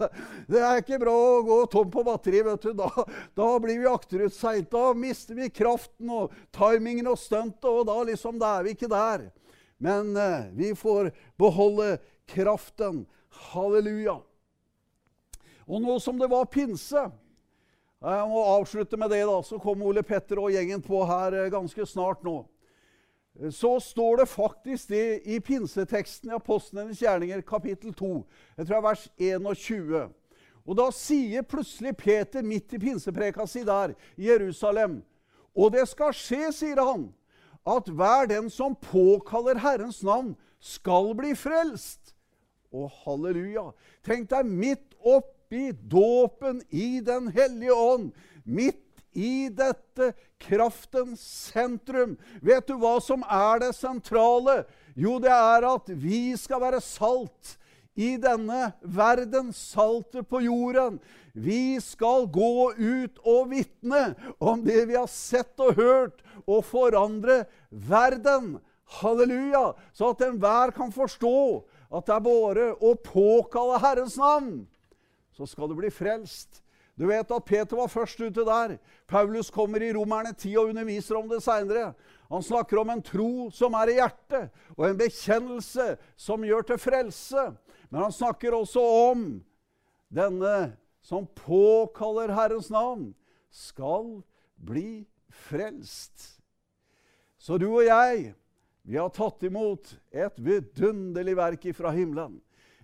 Det 0.47 0.63
er 0.63 0.79
ikke 0.79 1.01
bra 1.03 1.15
å 1.17 1.41
gå 1.49 1.57
tom 1.73 1.91
på 1.91 2.05
batteri. 2.07 2.45
vet 2.47 2.69
du. 2.69 2.71
Da, 2.79 2.87
da 3.35 3.49
blir 3.65 3.83
vi 3.83 3.91
akterutseilt. 3.91 4.71
Da 4.71 4.93
mister 4.95 5.35
vi 5.35 5.51
kraften 5.51 6.13
og 6.15 6.37
timingen 6.55 7.11
og 7.11 7.19
stuntet, 7.19 7.67
og 7.67 7.89
da 7.91 7.99
liksom, 8.07 8.39
da 8.39 8.53
er 8.61 8.69
vi 8.69 8.77
ikke 8.77 8.93
der. 8.95 9.27
Men 9.83 10.15
eh, 10.15 10.53
vi 10.55 10.71
får 10.79 11.11
beholde 11.35 11.97
kraften. 12.31 13.09
Halleluja. 13.51 14.21
Og 15.67 15.83
nå 15.83 15.99
som 15.99 16.23
det 16.23 16.31
var 16.31 16.47
pinse 16.51 17.09
Jeg 18.01 18.29
må 18.31 18.41
avslutte 18.57 18.97
med 18.97 19.11
det, 19.13 19.27
da. 19.29 19.43
Så 19.45 19.59
kommer 19.61 19.91
Ole 19.91 20.03
Petter 20.03 20.39
og 20.41 20.55
gjengen 20.55 20.81
på 20.81 21.03
her 21.05 21.35
eh, 21.37 21.51
ganske 21.53 21.85
snart 21.85 22.23
nå. 22.25 22.39
Så 23.53 23.75
står 23.81 24.23
det 24.23 24.27
faktisk 24.29 24.89
det 24.89 25.21
i 25.29 25.37
pinseteksten 25.41 26.33
i 26.33 26.35
Apostlenes 26.35 27.01
gjerninger, 27.01 27.43
kapittel 27.47 27.93
2. 27.95 28.09
Jeg 28.57 28.67
tror 28.67 28.73
det 28.73 28.79
er 28.79 28.87
vers 28.89 29.05
21. 29.21 30.09
Og 30.65 30.79
da 30.81 30.89
sier 30.97 31.45
plutselig 31.45 31.93
Peter 32.01 32.45
midt 32.45 32.73
i 32.77 32.81
pinsepreka 32.81 33.47
si 33.49 33.63
der 33.65 33.95
i 34.17 34.29
Jerusalem 34.29 35.01
Og 35.55 35.73
det 35.73 35.87
skal 35.89 36.13
skje, 36.15 36.51
sier 36.55 36.81
han, 36.81 37.09
at 37.67 37.89
hver 37.91 38.29
den 38.31 38.49
som 38.53 38.77
påkaller 38.77 39.59
Herrens 39.61 40.03
navn, 40.07 40.37
skal 40.61 41.11
bli 41.19 41.35
frelst. 41.35 42.15
Å, 42.71 42.87
halleluja! 43.03 43.71
Tenk 44.07 44.31
deg 44.31 44.47
midt 44.47 44.95
oppi 45.51 45.73
dåpen 45.73 46.63
i 46.71 47.01
Den 47.01 47.29
hellige 47.29 47.73
ånd. 47.73 48.13
Midt 48.45 48.87
i 49.13 49.49
dette 49.49 50.13
kraftens 50.39 51.21
sentrum. 51.51 52.17
Vet 52.41 52.69
du 52.69 52.77
hva 52.79 53.01
som 53.03 53.25
er 53.27 53.59
det 53.59 53.73
sentrale? 53.75 54.65
Jo, 54.95 55.19
det 55.19 55.33
er 55.33 55.67
at 55.67 55.91
vi 55.91 56.37
skal 56.39 56.63
være 56.63 56.81
salt 56.81 57.57
i 57.99 58.15
denne 58.17 58.71
verden, 58.83 59.51
saltet 59.53 60.29
på 60.31 60.41
jorden. 60.47 61.01
Vi 61.35 61.81
skal 61.83 62.29
gå 62.31 62.71
ut 62.79 63.19
og 63.27 63.51
vitne 63.51 64.15
om 64.39 64.63
det 64.63 64.87
vi 64.87 64.95
har 64.95 65.11
sett 65.11 65.59
og 65.59 65.75
hørt, 65.75 66.23
og 66.47 66.63
forandre 66.65 67.45
verden. 67.71 68.61
Halleluja! 69.03 69.73
Så 69.93 70.15
at 70.15 70.23
enhver 70.27 70.71
kan 70.75 70.95
forstå 70.95 71.67
at 71.91 72.07
det 72.07 72.15
er 72.15 72.23
bare 72.23 72.75
å 72.79 72.95
påkalle 72.95 73.83
Herrens 73.83 74.15
navn, 74.19 74.69
så 75.41 75.49
skal 75.49 75.71
du 75.71 75.79
bli 75.79 75.89
frelst. 75.93 76.61
Du 77.01 77.07
vet 77.09 77.31
at 77.33 77.45
Peter 77.49 77.79
var 77.79 77.89
først 77.89 78.21
ute 78.21 78.45
der. 78.45 78.75
Paulus 79.09 79.49
kommer 79.51 79.81
i 79.81 79.93
Romerne 79.97 80.35
10 80.35 80.57
og 80.61 80.73
underviser 80.75 81.17
om 81.17 81.31
det 81.31 81.39
seinere. 81.41 81.95
Han 82.29 82.45
snakker 82.45 82.83
om 82.83 82.91
en 82.93 83.01
tro 83.03 83.49
som 83.57 83.75
er 83.79 83.89
i 83.89 83.95
hjertet, 83.97 84.51
og 84.77 84.85
en 84.87 84.99
bekjennelse 85.01 85.95
som 86.21 86.45
gjør 86.45 86.67
til 86.69 86.81
frelse. 86.83 87.47
Men 87.89 88.05
han 88.05 88.13
snakker 88.13 88.55
også 88.55 88.83
om 88.85 89.25
denne 90.13 90.75
som 91.01 91.25
påkaller 91.25 92.35
Herrens 92.37 92.69
navn, 92.71 93.15
skal 93.51 94.21
bli 94.61 95.09
frelst. 95.49 96.37
Så 97.41 97.57
du 97.57 97.71
og 97.71 97.87
jeg, 97.89 98.35
vi 98.85 99.01
har 99.01 99.09
tatt 99.17 99.43
imot 99.49 99.95
et 100.13 100.37
vidunderlig 100.37 101.39
verk 101.39 101.65
ifra 101.73 101.95
himmelen. 101.97 102.37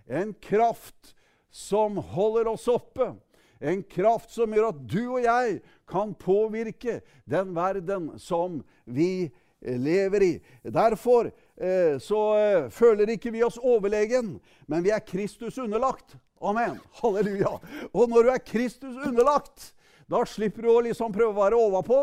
En 0.09 0.33
kraft 0.41 1.13
som 1.51 1.97
holder 1.97 2.47
oss 2.53 2.67
oppe. 2.71 3.13
En 3.59 3.81
kraft 3.83 4.31
som 4.35 4.53
gjør 4.53 4.69
at 4.69 4.81
du 4.85 5.01
og 5.05 5.23
jeg 5.23 5.59
kan 5.89 6.13
påvirke 6.13 6.99
den 7.25 7.55
verden 7.55 8.11
som 8.21 8.61
vi 8.85 9.29
lever 9.61 10.23
i. 10.23 10.33
Derfor 10.61 11.31
eh, 11.55 11.97
så 11.99 12.21
eh, 12.37 12.69
føler 12.69 13.15
ikke 13.15 13.33
vi 13.33 13.43
oss 13.43 13.57
overlegen, 13.57 14.37
men 14.67 14.85
vi 14.85 14.93
er 14.93 15.05
Kristus 15.05 15.57
underlagt. 15.57 16.17
Amen. 16.41 16.77
Halleluja. 17.01 17.57
Og 17.93 18.09
når 18.09 18.27
du 18.27 18.29
er 18.35 18.45
Kristus 18.45 18.95
underlagt, 19.07 19.71
da 20.07 20.21
slipper 20.23 20.63
du 20.63 20.69
å 20.71 20.81
liksom 20.85 21.11
prøve 21.11 21.33
å 21.33 21.41
være 21.41 21.59
overpå. 21.59 22.01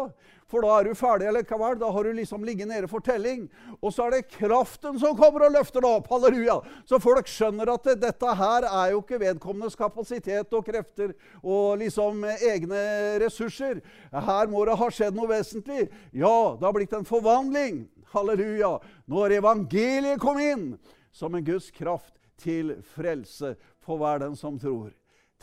for 0.54 0.62
da 0.62 0.74
er 0.78 0.84
du 0.84 0.94
ferdig 0.94 1.30
likevel. 1.32 1.78
Da 1.80 1.88
har 1.90 2.04
du 2.04 2.12
liksom 2.12 2.44
ligget 2.44 2.68
nede 2.68 2.86
for 2.86 3.00
telling. 3.00 3.48
Og 3.80 3.90
så 3.90 4.04
er 4.04 4.10
det 4.12 4.28
kraften 4.36 4.98
som 5.00 5.16
kommer 5.16 5.46
og 5.46 5.54
løfter 5.56 5.80
deg 5.80 5.96
opp. 5.98 6.10
Halleluja. 6.12 6.58
Så 6.86 7.00
folk 7.02 7.26
skjønner 7.26 7.72
at 7.72 7.88
det, 7.88 7.96
dette 8.04 8.34
her 8.38 8.66
er 8.68 8.92
jo 8.92 9.00
ikke 9.00 9.18
vedkommendes 9.22 9.74
kapasitet 9.74 10.52
og 10.54 10.66
krefter 10.68 11.14
og 11.40 11.80
liksom 11.80 12.22
egne 12.36 12.84
ressurser. 13.24 13.80
Her 14.12 14.52
må 14.52 14.66
det 14.68 14.76
ha 14.78 14.90
skjedd 14.92 15.16
noe 15.16 15.32
vesentlig. 15.32 15.88
Ja, 16.12 16.54
det 16.60 16.68
har 16.68 16.76
blitt 16.76 16.94
en 16.94 17.08
forvandling. 17.08 17.86
Halleluja. 18.12 18.76
Når 19.10 19.40
evangeliet 19.40 20.22
kom 20.22 20.38
inn 20.38 20.74
som 21.10 21.34
en 21.34 21.46
Guds 21.46 21.72
kraft 21.74 22.20
til 22.38 22.76
frelse 22.94 23.56
for 23.82 23.98
hver 23.98 24.22
den 24.22 24.36
som 24.38 24.60
tror. 24.60 24.92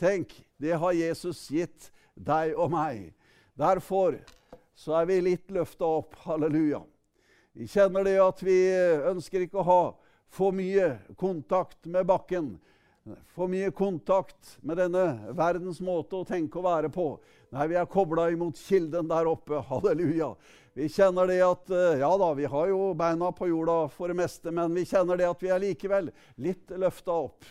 Tenk, 0.00 0.32
det 0.56 0.78
har 0.80 0.96
Jesus 0.96 1.50
gitt 1.52 1.91
deg 2.14 2.56
og 2.56 2.72
meg. 2.72 3.10
Derfor 3.58 4.18
så 4.74 4.96
er 5.00 5.08
vi 5.10 5.20
litt 5.24 5.50
løfta 5.52 5.88
opp. 6.00 6.16
Halleluja. 6.24 6.82
Vi 7.52 7.68
kjenner 7.68 8.04
det 8.06 8.16
at 8.22 8.40
vi 8.44 8.58
ønsker 9.12 9.44
ikke 9.44 9.60
å 9.60 9.68
ha 9.68 9.82
for 10.32 10.54
mye 10.56 10.94
kontakt 11.20 11.84
med 11.84 12.08
bakken. 12.08 12.54
For 13.34 13.50
mye 13.50 13.72
kontakt 13.74 14.56
med 14.62 14.78
denne 14.78 15.32
verdens 15.36 15.82
måte 15.82 16.20
å 16.20 16.26
tenke 16.26 16.60
og 16.60 16.68
være 16.68 16.90
på. 16.92 17.06
Nei, 17.52 17.66
vi 17.68 17.76
er 17.76 17.88
kobla 17.90 18.30
imot 18.32 18.60
kilden 18.62 19.10
der 19.10 19.28
oppe. 19.28 19.60
Halleluja. 19.68 20.32
Vi 20.72 20.86
kjenner 20.88 21.28
det 21.28 21.42
at 21.44 21.72
eh, 21.74 21.98
Ja 22.00 22.08
da, 22.16 22.30
vi 22.32 22.46
har 22.48 22.70
jo 22.70 22.92
beina 22.96 23.28
på 23.36 23.50
jorda 23.50 23.90
for 23.92 24.08
det 24.08 24.16
meste, 24.22 24.54
men 24.54 24.72
vi 24.72 24.86
kjenner 24.88 25.20
det 25.20 25.28
at 25.28 25.42
vi 25.44 25.50
er 25.52 25.60
likevel 25.60 26.08
litt 26.40 26.72
løfta 26.80 27.18
opp. 27.26 27.44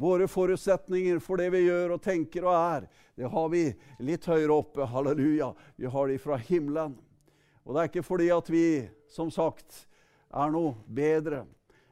Våre 0.00 0.28
forutsetninger 0.28 1.18
for 1.20 1.36
det 1.36 1.50
vi 1.52 1.66
gjør 1.66 1.98
og 1.98 2.00
tenker 2.00 2.46
og 2.46 2.54
er, 2.56 2.84
det 3.20 3.28
har 3.28 3.48
vi 3.52 3.66
litt 4.00 4.24
høyere 4.24 4.54
oppe. 4.54 4.86
Halleluja. 4.88 5.50
Vi 5.76 5.90
har 5.92 6.08
de 6.08 6.16
fra 6.22 6.38
himmelen. 6.40 6.94
Og 7.68 7.74
det 7.74 7.82
er 7.82 7.90
ikke 7.90 8.06
fordi 8.06 8.30
at 8.32 8.48
vi, 8.48 8.62
som 9.12 9.28
sagt, 9.28 9.82
er 10.32 10.54
noe 10.54 10.72
bedre, 10.88 11.42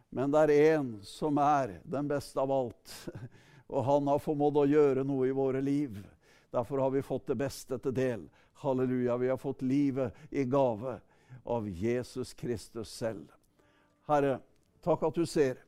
men 0.09 0.33
det 0.33 0.47
er 0.47 0.55
én 0.79 0.89
som 1.05 1.37
er 1.43 1.83
den 1.85 2.09
beste 2.09 2.41
av 2.41 2.55
alt. 2.55 2.97
Og 3.77 3.85
han 3.85 4.09
har 4.09 4.25
formådd 4.25 4.63
å 4.63 4.67
gjøre 4.73 5.05
noe 5.05 5.29
i 5.29 5.37
våre 5.37 5.61
liv. 5.61 6.01
Derfor 6.49 6.87
har 6.87 6.97
vi 6.97 7.05
fått 7.05 7.29
det 7.29 7.37
beste 7.45 7.77
til 7.77 7.93
del. 7.93 8.27
Halleluja. 8.65 9.21
Vi 9.21 9.29
har 9.29 9.37
fått 9.37 9.69
livet 9.69 10.17
i 10.33 10.49
gave 10.49 10.97
av 11.45 11.69
Jesus 11.69 12.33
Kristus 12.33 12.89
selv. 12.89 13.29
Herre, 14.09 14.39
takk 14.81 15.11
at 15.11 15.21
du 15.21 15.29
ser 15.29 15.61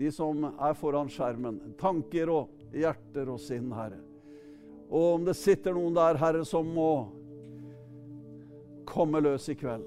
de 0.00 0.08
som 0.12 0.46
er 0.48 0.76
foran 0.78 1.10
skjermen. 1.12 1.58
Tanker 1.80 2.30
og 2.32 2.72
hjerter 2.72 3.28
og 3.28 3.40
sinn, 3.42 3.68
Herre. 3.76 4.00
Og 4.90 5.16
om 5.18 5.26
det 5.26 5.36
sitter 5.38 5.76
noen 5.76 5.94
der, 5.94 6.18
Herre, 6.18 6.44
som 6.48 6.66
må 6.72 6.92
komme 8.88 9.20
løs 9.22 9.44
i 9.52 9.58
kveld 9.58 9.86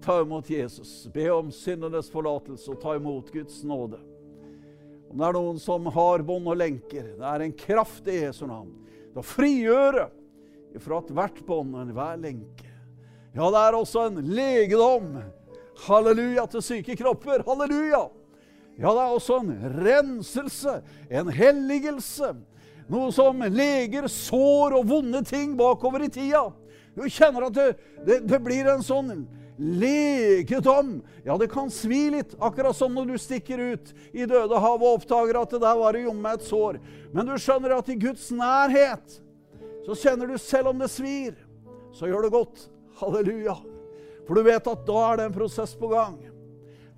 Ta 0.00 0.20
imot 0.22 0.50
Jesus. 0.50 1.08
Be 1.12 1.26
om 1.32 1.50
syndenes 1.52 2.08
forlatelse 2.12 2.70
og 2.72 2.78
ta 2.80 2.94
imot 2.96 3.32
Guds 3.34 3.58
nåde. 3.68 3.98
Om 5.10 5.18
det 5.18 5.26
er 5.26 5.36
noen 5.36 5.58
som 5.60 5.88
har 5.92 6.22
bånd 6.24 6.48
og 6.48 6.56
lenker, 6.56 7.10
det 7.18 7.26
er 7.26 7.44
en 7.44 7.56
kraft 7.58 8.08
i 8.08 8.20
Jesu 8.22 8.46
navn 8.46 8.70
til 9.10 9.20
å 9.20 9.26
frigjøre 9.26 10.06
ifra 10.78 11.02
ethvert 11.02 11.42
bånd 11.44 11.74
og 11.74 11.82
enhver 11.82 12.16
lenke. 12.22 12.70
Ja, 13.34 13.50
det 13.50 13.60
er 13.60 13.76
også 13.76 14.06
en 14.08 14.22
legedom. 14.30 15.12
Halleluja 15.84 16.46
til 16.50 16.64
syke 16.64 16.96
kropper. 16.96 17.44
Halleluja! 17.46 18.06
Ja, 18.78 18.92
det 18.94 19.02
er 19.02 19.16
også 19.16 19.40
en 19.42 19.50
renselse, 19.82 20.78
en 21.10 21.28
helligelse. 21.34 22.32
Noe 22.90 23.10
som 23.14 23.42
leger 23.54 24.08
sår 24.10 24.78
og 24.80 24.88
vonde 24.90 25.20
ting 25.26 25.52
bakover 25.58 26.06
i 26.06 26.10
tida. 26.12 26.48
Du 26.96 27.04
kjenner 27.06 27.46
at 27.46 27.54
det, 27.54 27.68
det, 28.06 28.16
det 28.26 28.40
blir 28.42 28.70
en 28.72 28.82
sånn 28.82 29.12
legedom. 29.60 30.96
Ja, 31.24 31.36
det 31.38 31.50
kan 31.52 31.70
svi 31.70 32.08
litt, 32.10 32.32
akkurat 32.40 32.76
som 32.76 32.94
når 32.96 33.12
du 33.12 33.18
stikker 33.20 33.60
ut 33.74 33.92
i 34.12 34.24
Dødehavet 34.24 34.86
og 34.86 35.00
oppdager 35.00 35.38
at 35.42 35.52
det 35.52 35.60
der 35.62 35.76
var 35.78 35.94
det 35.94 36.06
jomme 36.06 36.32
et 36.34 36.46
sår. 36.48 36.80
Men 37.12 37.28
du 37.28 37.36
skjønner 37.38 37.76
at 37.76 37.92
i 37.92 37.98
Guds 38.00 38.30
nærhet 38.32 39.20
så 39.84 39.96
kjenner 39.96 40.30
du 40.30 40.38
selv 40.40 40.72
om 40.72 40.80
det 40.80 40.90
svir, 40.92 41.36
så 41.92 42.08
gjør 42.08 42.26
det 42.26 42.34
godt. 42.34 42.66
Halleluja. 43.00 43.56
For 44.26 44.36
du 44.36 44.44
vet 44.46 44.66
at 44.70 44.82
da 44.88 45.04
er 45.06 45.20
det 45.20 45.28
en 45.28 45.36
prosess 45.36 45.72
på 45.76 45.88
gang. 45.92 46.18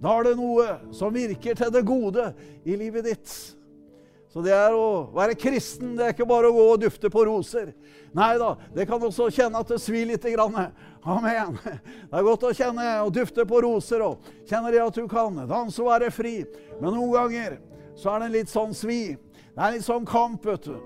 Da 0.03 0.19
er 0.19 0.27
det 0.27 0.39
noe 0.39 0.69
som 0.95 1.15
virker 1.15 1.59
til 1.59 1.71
det 1.75 1.85
gode 1.87 2.33
i 2.67 2.77
livet 2.79 3.07
ditt. 3.07 3.35
Så 4.33 4.41
det 4.41 4.55
er 4.57 4.73
å 4.73 5.11
være 5.13 5.37
kristen, 5.37 5.93
det 5.99 6.07
er 6.07 6.15
ikke 6.15 6.27
bare 6.27 6.49
å 6.49 6.55
gå 6.57 6.63
og 6.73 6.81
dufte 6.81 7.11
på 7.13 7.27
roser. 7.29 7.75
Nei 8.17 8.31
da, 8.41 8.55
det 8.73 8.87
kan 8.89 9.03
også 9.05 9.29
kjenne 9.33 9.61
at 9.61 9.69
det 9.69 9.79
svir 9.83 10.09
litt. 10.09 10.25
Amen. 11.05 11.59
Det 11.61 12.17
er 12.17 12.25
godt 12.25 12.47
å 12.49 12.55
kjenne 12.57 12.87
og 13.05 13.13
dufte 13.13 13.45
på 13.49 13.61
roser 13.65 14.05
og 14.07 14.25
kjenne 14.49 14.73
det 14.73 14.81
at 14.81 14.97
du 14.97 15.05
kan 15.11 15.37
danse 15.51 15.83
og 15.85 15.93
være 15.93 16.09
fri. 16.15 16.39
Men 16.81 16.97
noen 16.97 17.13
ganger 17.19 17.61
så 17.95 18.15
er 18.15 18.23
det 18.23 18.31
en 18.31 18.37
litt 18.39 18.53
sånn 18.53 18.73
svi. 18.77 19.03
Det 19.53 19.61
er 19.61 19.77
litt 19.77 19.85
sånn 19.85 20.09
kamp, 20.09 20.49
vet 20.49 20.65
du. 20.65 20.81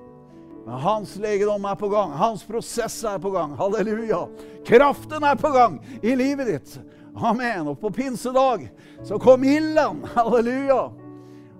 Men 0.66 0.82
hans 0.82 1.14
legedom 1.22 1.70
er 1.70 1.78
på 1.78 1.88
gang. 1.92 2.10
Hans 2.18 2.42
prosess 2.42 2.98
er 3.06 3.22
på 3.22 3.30
gang. 3.30 3.54
Halleluja. 3.54 4.24
Kraften 4.66 5.22
er 5.22 5.38
på 5.38 5.54
gang 5.54 5.78
i 6.02 6.16
livet 6.18 6.50
ditt. 6.50 6.78
Amen. 7.16 7.68
Og 7.68 7.80
på 7.80 7.90
pinsedag 7.90 8.68
så 9.04 9.18
kom 9.18 9.44
ilden. 9.44 10.04
Halleluja. 10.14 10.92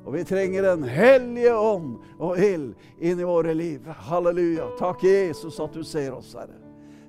Og 0.07 0.15
vi 0.15 0.25
trenger 0.25 0.63
Den 0.63 0.85
hellige 0.85 1.55
ånd 1.57 1.97
og 2.19 2.39
ild 2.39 2.75
inn 3.01 3.21
i 3.21 3.27
våre 3.27 3.55
liv. 3.55 3.87
Halleluja. 4.07 4.69
Takk, 4.79 5.03
Jesus, 5.03 5.61
at 5.61 5.75
du 5.75 5.83
ser 5.85 6.15
oss, 6.15 6.35
Herre. 6.39 6.61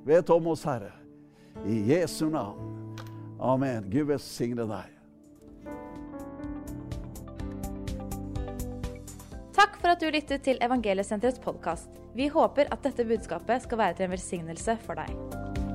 Vet 0.08 0.30
om 0.34 0.48
oss, 0.48 0.64
Herre. 0.66 0.92
I 1.66 1.82
Jesu 1.94 2.30
navn. 2.30 2.96
Amen. 3.40 3.90
Gud 3.92 4.08
velsigne 4.10 4.66
deg. 4.66 4.94
Takk 9.58 9.78
for 9.82 9.94
at 9.94 10.02
du 10.02 10.10
lyttet 10.14 10.46
til 10.46 10.58
Evangeliesenterets 10.62 11.42
podkast. 11.44 11.90
Vi 12.18 12.32
håper 12.34 12.70
at 12.74 12.82
dette 12.86 13.06
budskapet 13.06 13.66
skal 13.66 13.84
være 13.84 14.00
til 14.00 14.08
en 14.08 14.16
velsignelse 14.18 14.78
for 14.86 14.98
deg. 14.98 15.66